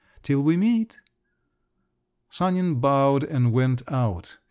"Till 0.23 0.41
we 0.41 0.57
meet!" 0.57 0.99
Sanin 2.31 2.79
bowed 2.79 3.23
and 3.23 3.53
went 3.53 3.83
out. 3.87 4.39